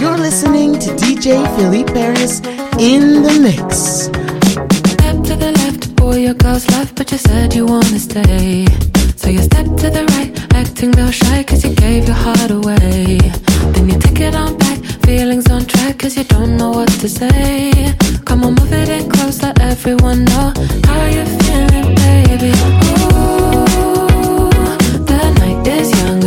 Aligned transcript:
You're 0.00 0.18
listening 0.18 0.78
to 0.80 0.90
DJ 1.02 1.26
Philippe 1.56 1.92
Paris 1.92 2.40
in 2.78 3.22
the 3.22 3.34
mix. 3.46 4.08
Step 4.92 5.16
to 5.28 5.34
the 5.36 5.52
left, 5.60 5.96
boy, 5.96 6.16
your 6.26 6.34
girl's 6.34 6.68
left, 6.70 6.94
but 6.96 7.10
you 7.12 7.18
said 7.18 7.54
you 7.54 7.66
wanna 7.66 7.98
stay. 7.98 8.66
So 9.16 9.30
you 9.30 9.42
step 9.42 9.66
to 9.82 9.88
the 9.96 10.04
right, 10.12 10.32
acting 10.54 10.90
real 10.92 11.10
shy, 11.10 11.42
cause 11.44 11.64
you 11.64 11.74
gave 11.74 12.06
your 12.06 12.16
heart 12.24 12.50
away. 12.50 13.18
Then 13.72 13.88
you 13.88 13.98
take 13.98 14.20
it 14.20 14.34
on 14.34 14.58
back, 14.58 14.78
feelings 15.06 15.48
on 15.50 15.64
track, 15.64 15.98
cause 15.98 16.16
you 16.18 16.24
don't 16.24 16.56
know 16.58 16.70
what 16.72 16.90
to 17.00 17.08
say. 17.08 17.94
Come 18.26 18.44
on, 18.44 18.54
move 18.54 18.72
it 18.72 18.88
in 18.90 19.08
close, 19.10 19.42
let 19.42 19.58
everyone 19.60 20.24
know 20.24 20.52
how 20.88 21.04
you're 21.14 21.32
feeling, 21.44 21.94
baby. 21.94 22.52
Ooh, 22.52 23.53
is 25.66 25.90
young 26.02 26.23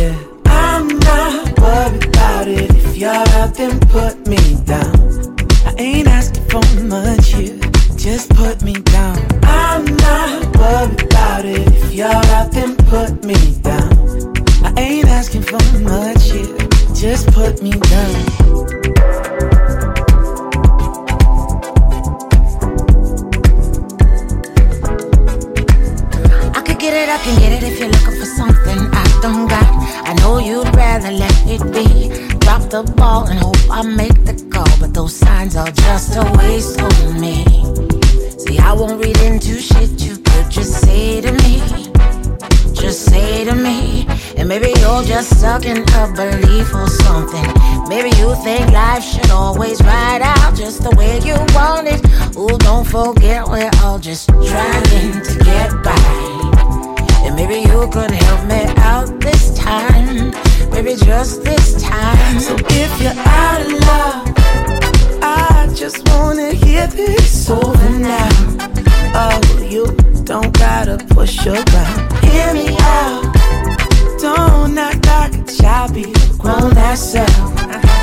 yeah. 0.00 0.16
I'm 0.46 0.88
not 0.88 1.58
worried 1.58 2.04
about 2.06 2.48
it. 2.48 2.70
If 2.70 2.96
you're 2.96 3.28
out, 3.38 3.54
then 3.54 3.78
put 3.96 4.14
me 4.26 4.42
down. 4.64 4.96
I 5.68 5.74
ain't 5.78 6.08
asking 6.08 6.46
for 6.48 6.64
much 6.84 7.26
here, 7.34 7.58
just 7.96 8.30
put 8.30 8.62
me 8.62 8.74
down. 8.96 9.18
I'm 9.42 9.84
not 9.84 10.56
worried 10.56 11.02
about 11.02 11.44
it. 11.44 11.66
If 11.80 11.92
you're 11.92 12.24
out, 12.36 12.52
then 12.52 12.76
put 12.92 13.24
me 13.24 13.40
down. 13.70 13.92
I 14.64 14.72
ain't 14.76 15.08
asking 15.08 15.42
for 15.42 15.62
much 15.80 16.30
here, 16.30 16.56
just 16.94 17.26
put 17.32 17.62
me 17.62 17.72
down. 17.72 18.39
The 32.70 32.84
ball 32.96 33.26
and 33.26 33.36
hope 33.40 33.56
I 33.68 33.82
make 33.82 34.24
the 34.24 34.48
call, 34.48 34.78
but 34.78 34.94
those 34.94 35.12
signs 35.12 35.56
are 35.56 35.72
just 35.72 36.14
a 36.14 36.22
waste 36.38 36.80
of 36.80 37.18
me. 37.18 37.42
See, 38.38 38.60
I 38.60 38.72
won't 38.72 39.04
read 39.04 39.18
into 39.22 39.58
shit 39.58 40.00
you 40.00 40.16
could 40.18 40.48
just 40.48 40.80
say 40.80 41.20
to 41.20 41.32
me. 41.32 41.58
Just 42.72 43.06
say 43.06 43.44
to 43.44 43.56
me, 43.56 44.06
and 44.36 44.48
maybe 44.48 44.68
you're 44.78 45.02
just 45.02 45.36
stuck 45.36 45.66
in 45.66 45.78
a 45.78 46.12
belief 46.14 46.72
or 46.72 46.86
something. 46.86 47.44
Maybe 47.88 48.16
you 48.18 48.36
think 48.36 48.70
life 48.70 49.02
should 49.02 49.32
always 49.32 49.82
ride 49.82 50.22
out 50.22 50.54
just 50.54 50.84
the 50.84 50.94
way 50.94 51.18
you 51.26 51.34
want 51.52 51.88
it. 51.88 52.00
Ooh, 52.38 52.56
don't 52.58 52.86
forget 52.86 53.48
we're 53.48 53.68
all 53.82 53.98
just 53.98 54.28
trying 54.28 54.84
to 55.24 55.38
get 55.44 55.70
by. 55.82 55.98
And 57.26 57.34
maybe 57.34 57.68
you 57.68 57.90
could 57.90 58.12
help 58.12 58.46
me 58.46 58.62
out 58.78 59.18
this 59.18 59.58
time 59.58 60.49
baby, 60.82 60.96
just 61.04 61.42
this 61.44 61.82
time. 61.82 62.40
So 62.40 62.56
if 62.58 63.02
you're 63.02 63.12
out 63.16 63.60
of 63.60 63.72
love, 63.72 64.34
I 65.22 65.68
just 65.74 66.08
wanna 66.08 66.52
hear 66.52 66.86
this 66.86 67.50
over 67.50 67.90
now. 67.98 68.28
Oh, 69.14 69.40
you 69.68 69.86
don't 70.24 70.56
gotta 70.58 70.96
push 71.14 71.44
your 71.44 71.62
butt. 71.72 72.24
Hear 72.24 72.54
me 72.54 72.76
out. 72.80 73.34
Don't 74.20 74.78
act 74.78 75.06
like 75.06 75.34
a 75.34 75.44
child, 75.52 75.94
be 75.94 76.12
grown 76.38 76.74
myself. 76.74 77.30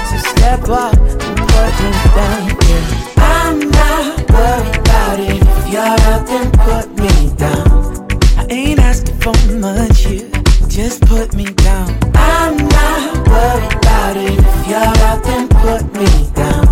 So 0.09 0.17
step 0.31 0.69
up 0.69 0.95
and 0.97 1.37
put 1.53 1.73
me 1.81 1.91
down. 2.17 2.41
Yeah. 2.67 2.85
I'm 3.17 3.59
not 3.71 4.31
worried 4.31 4.77
about 4.77 5.19
it. 5.19 5.41
If 5.41 5.73
you're 5.73 5.99
out, 6.11 6.27
then 6.27 6.51
put 6.51 6.87
me 7.03 7.33
down. 7.35 8.07
I 8.37 8.45
ain't 8.49 8.79
asking 8.79 9.19
for 9.19 9.35
much, 9.57 10.05
yeah 10.05 10.36
just 10.77 11.01
put 11.07 11.33
me 11.33 11.43
down. 11.43 11.89
I'm 12.13 12.55
not 12.55 13.27
worried 13.27 13.73
about 13.77 14.15
it. 14.15 14.37
If 14.37 14.67
you're 14.67 14.77
out, 14.77 15.23
then 15.23 15.47
put 15.49 15.83
me 15.95 16.29
down. 16.35 16.67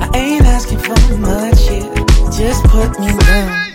I 0.00 0.10
ain't 0.14 0.44
asking 0.44 0.78
for 0.78 1.18
much 1.18 1.68
here. 1.68 1.92
Just 2.30 2.62
put 2.66 3.00
me 3.00 3.08
down. 3.18 3.71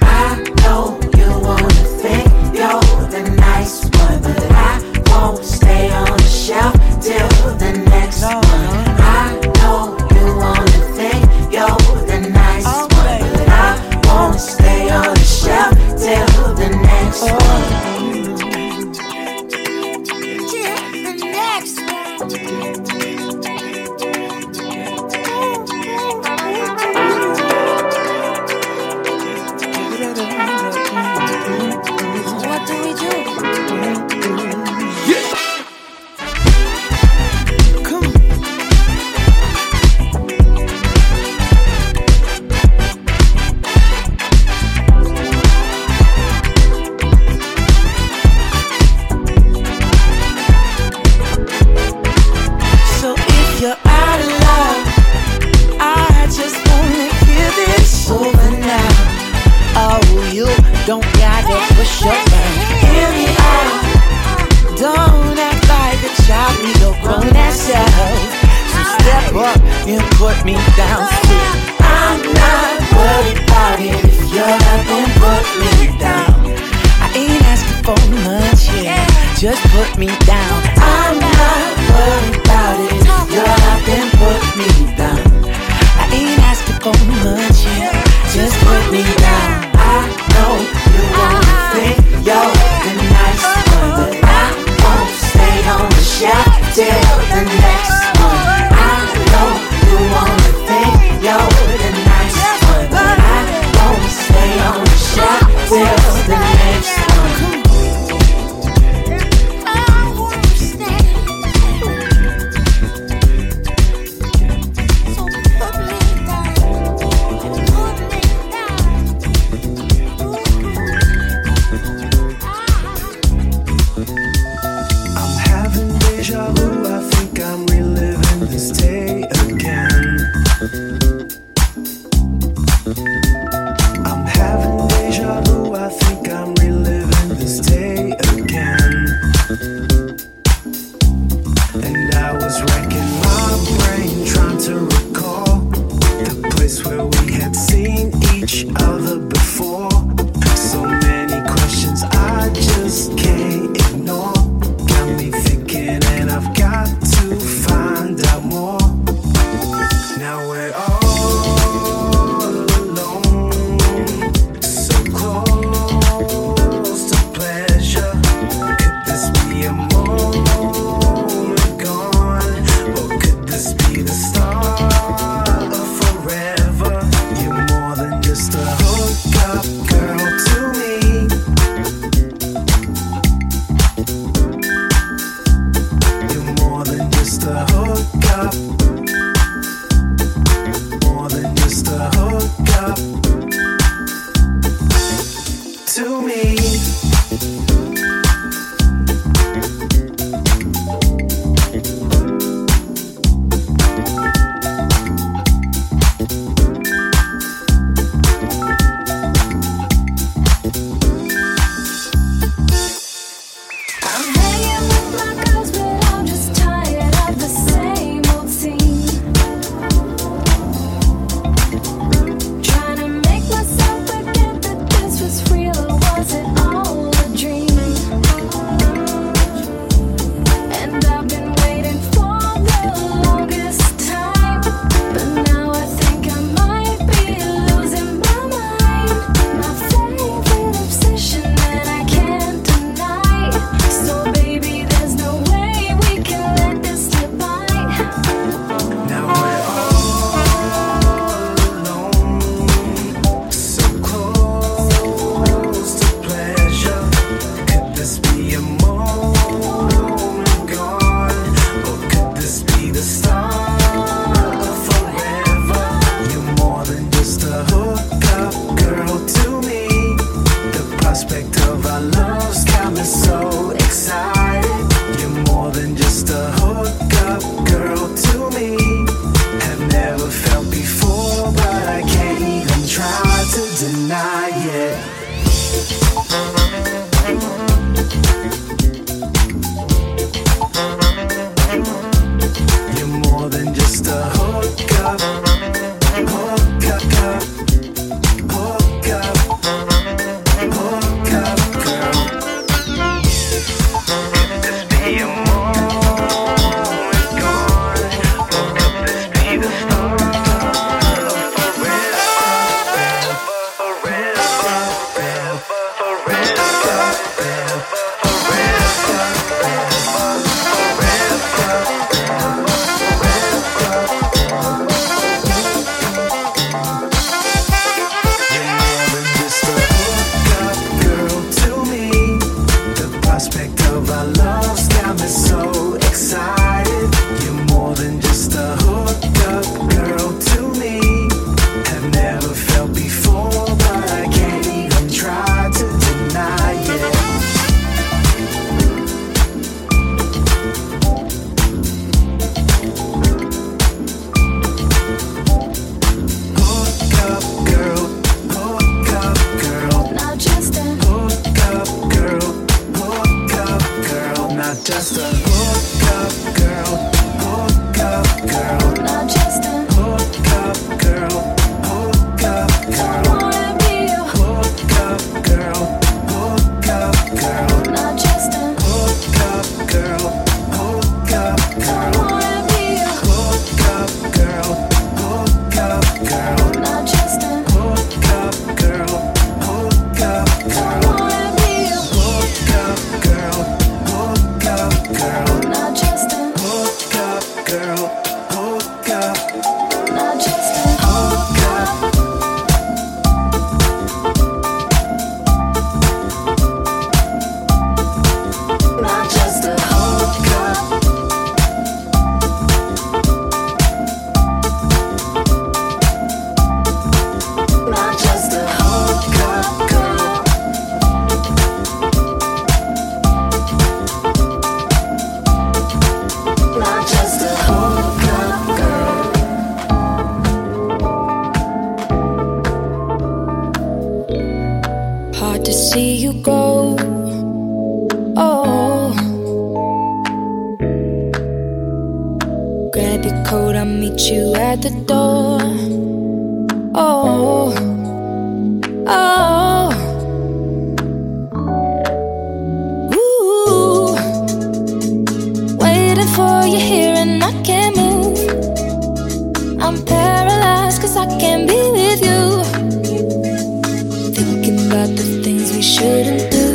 At 464.90 465.20
things 465.44 465.74
we 465.74 465.82
try. 465.82 466.67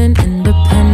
Feeling 0.00 0.16
independent. 0.16 0.89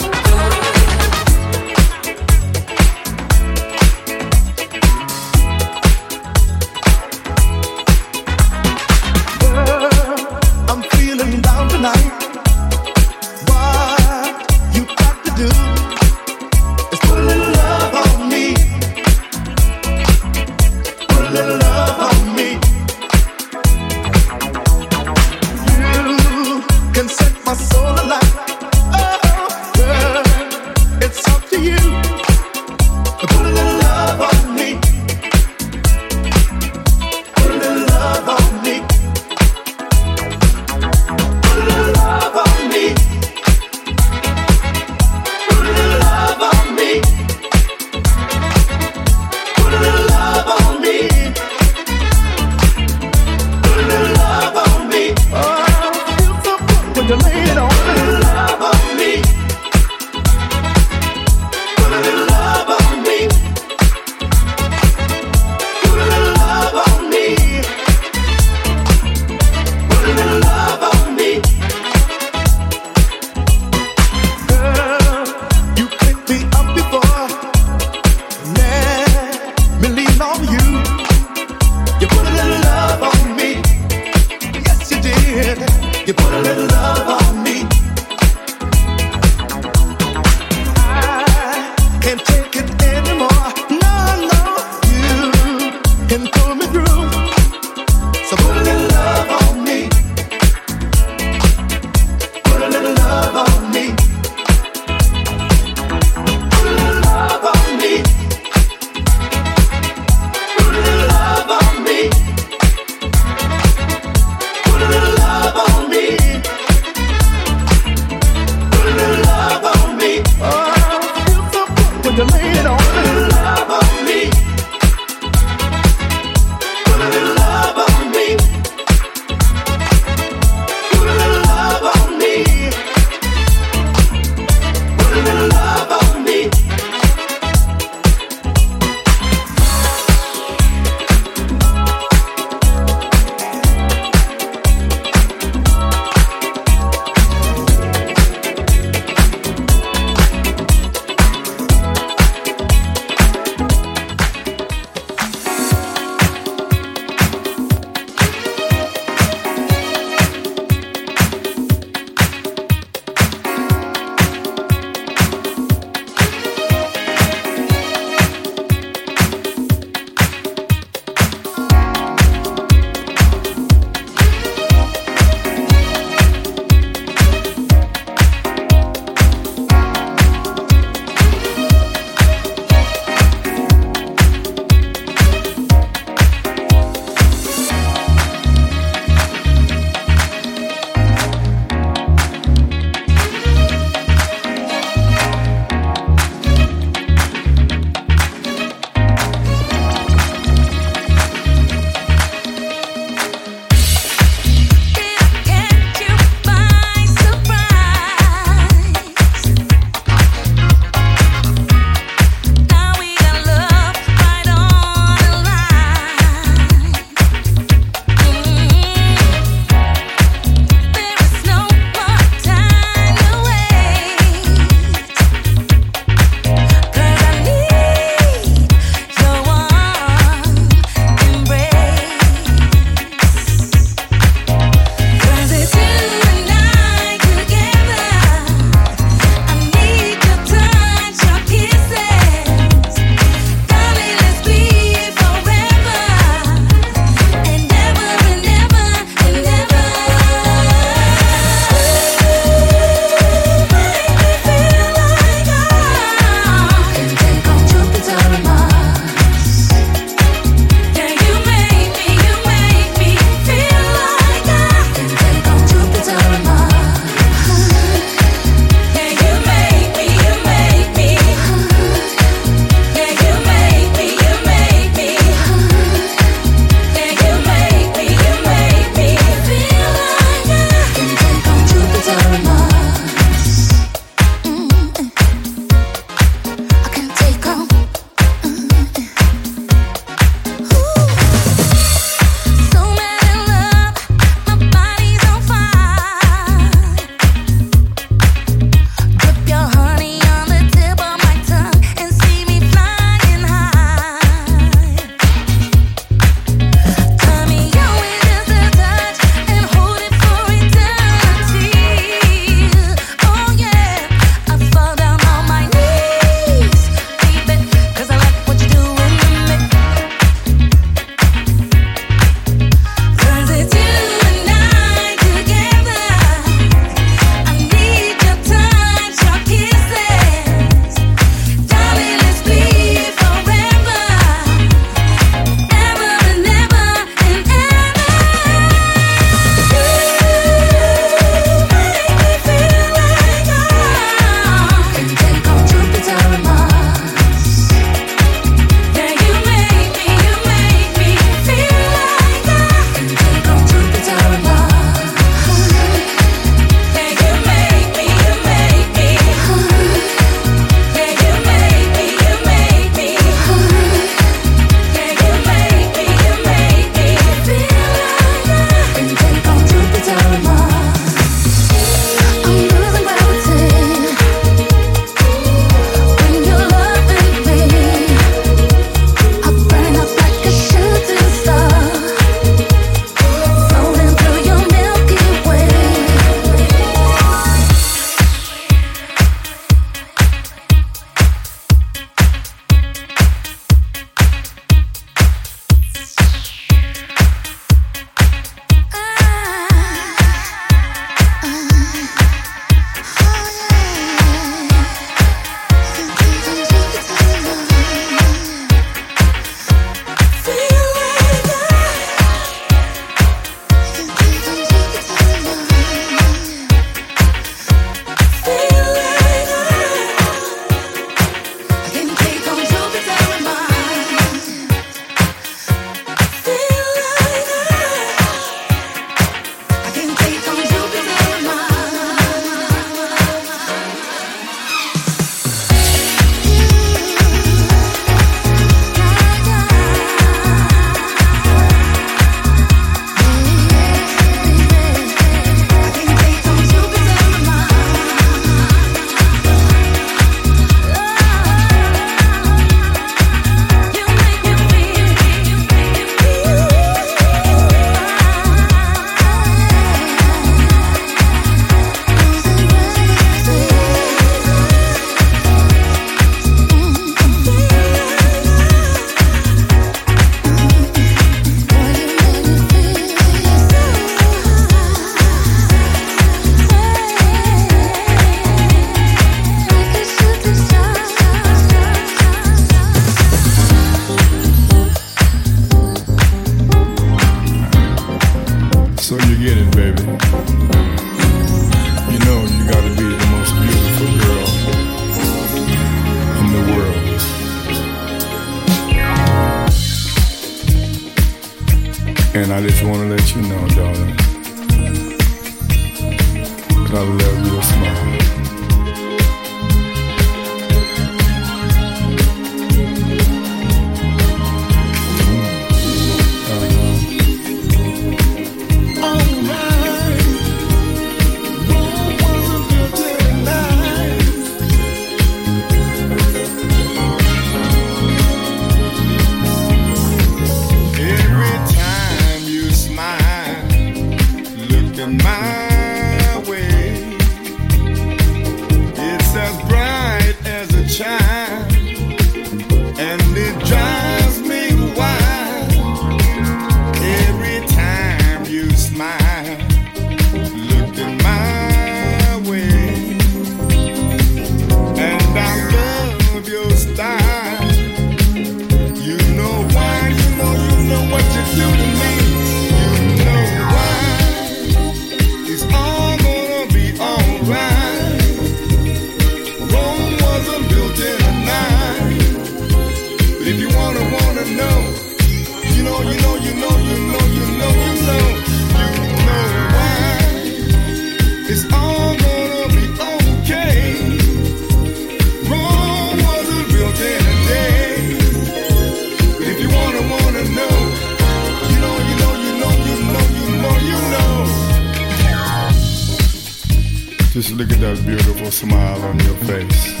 Just 597.32 597.52
look 597.52 597.70
at 597.70 597.78
that 597.78 598.04
beautiful 598.04 598.50
smile 598.50 599.00
on 599.02 599.16
your 599.20 599.36
face. 599.46 600.00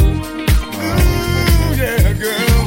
Ooh, 0.00 0.16
yeah, 1.78 2.12
girl. 2.14 2.64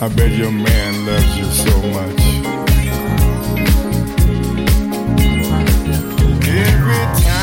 I 0.00 0.08
bet 0.14 0.30
your 0.30 0.52
man 0.52 1.04
loves 1.04 1.36
you 1.36 1.44
so 1.44 1.82
much. 1.90 2.20
Every 6.46 7.22
time. 7.24 7.37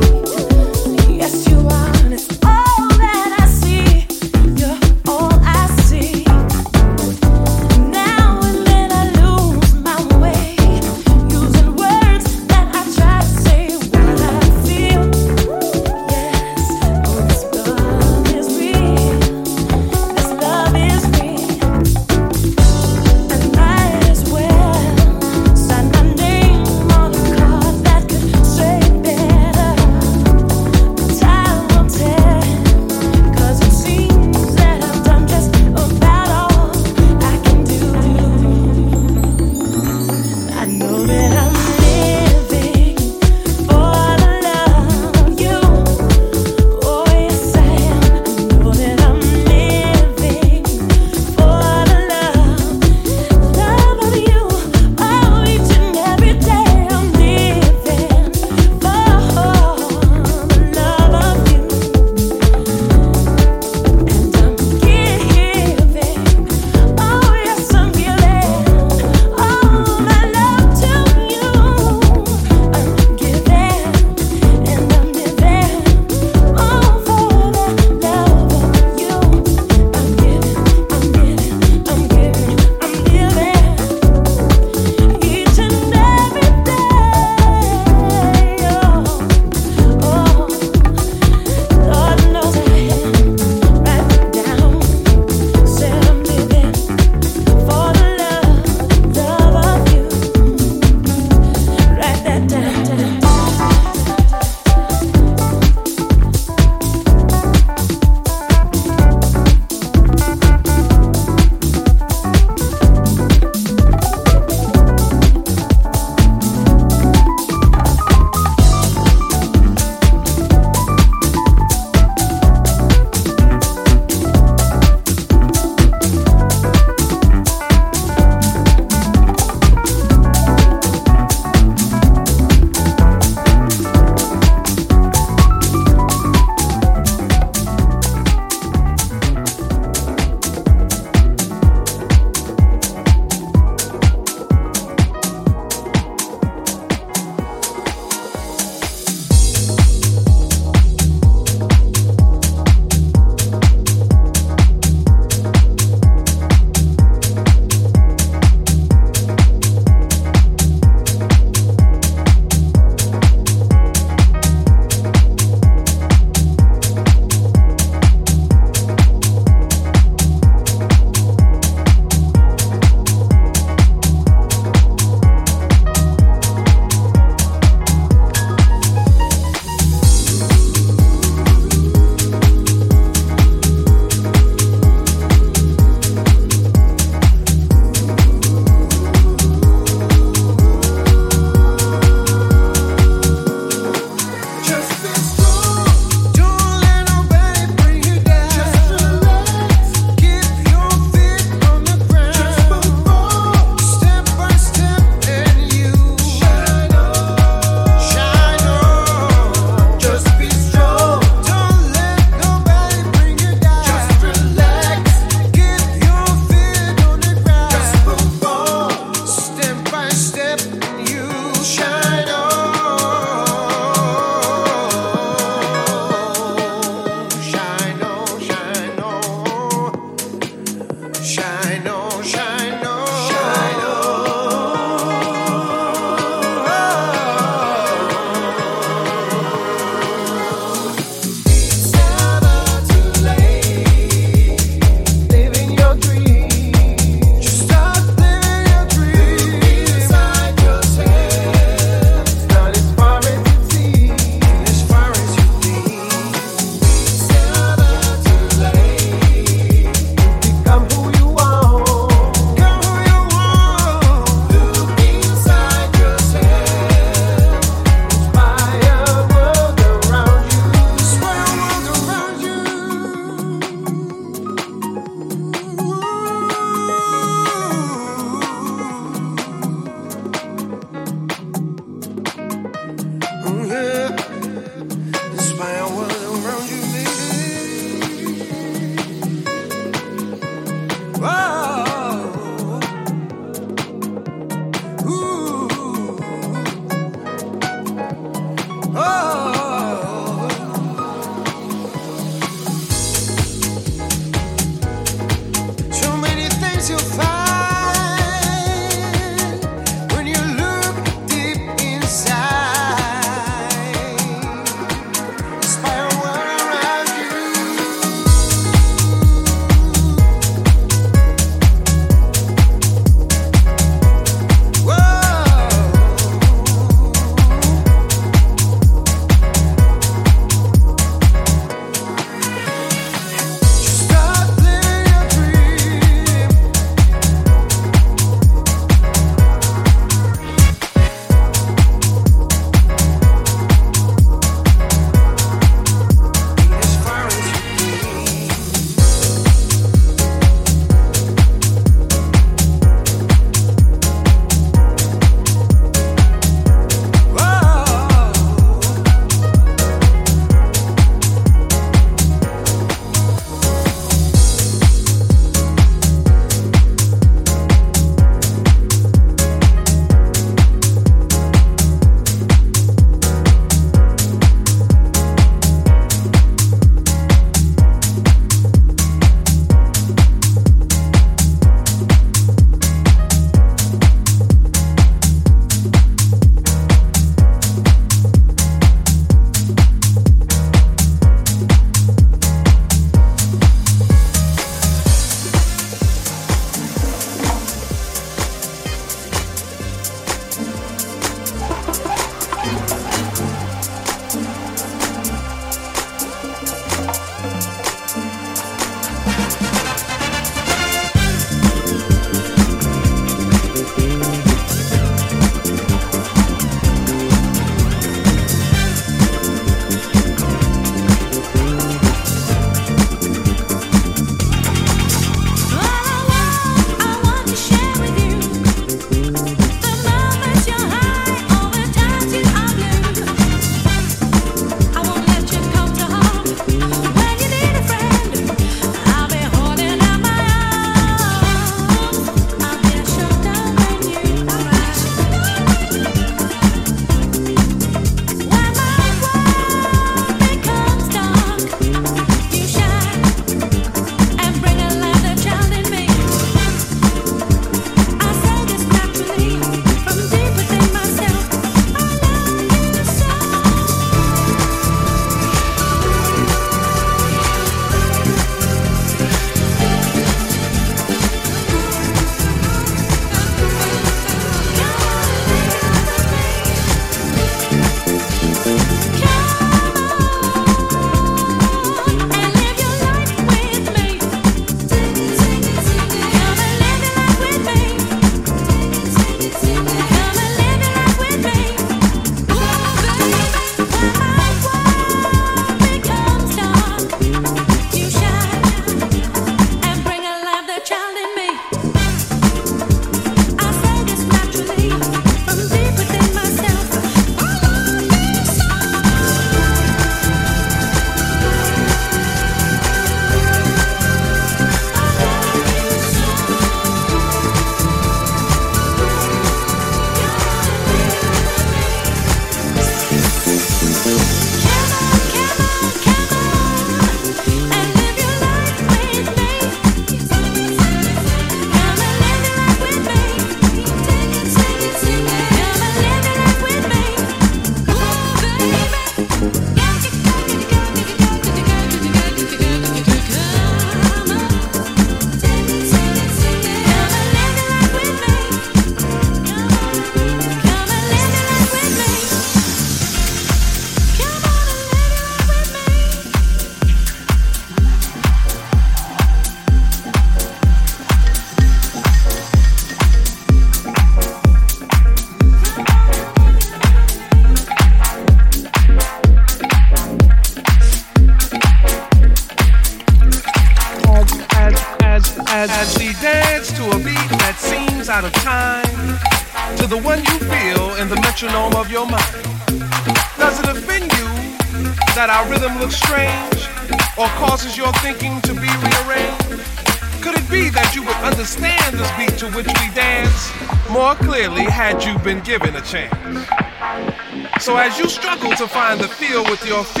your 599.71 599.85
feet. 599.85 600.00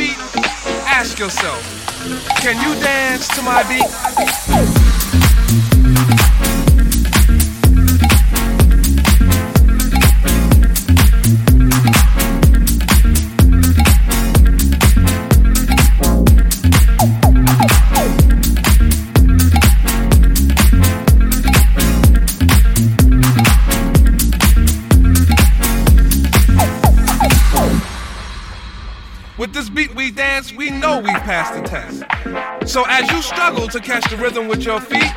your 34.71 34.79
feet? 34.79 35.11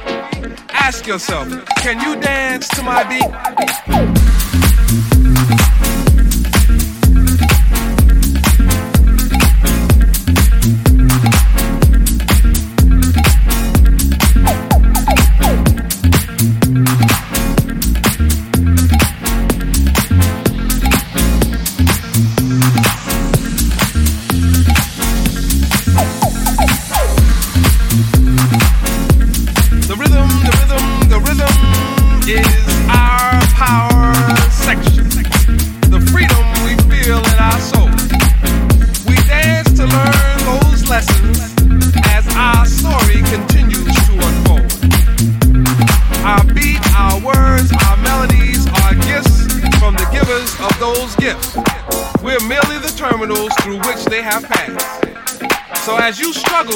Ask 0.70 1.06
yourself, 1.06 1.48
can 1.76 2.00
you 2.00 2.20
dance 2.20 2.68
to 2.70 2.82
my 2.82 3.04
beat? 3.04 3.22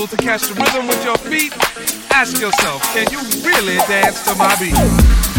to 0.07 0.17
catch 0.17 0.43
the 0.43 0.55
rhythm 0.55 0.87
with 0.87 1.03
your 1.05 1.17
feet? 1.19 1.53
Ask 2.13 2.41
yourself, 2.41 2.83
can 2.95 3.11
you 3.11 3.19
really 3.45 3.77
dance 3.89 4.23
to 4.25 4.35
my 4.37 4.55
beat? 4.61 5.38